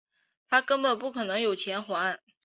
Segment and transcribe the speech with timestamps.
[0.49, 2.19] 他根本不可能有钱还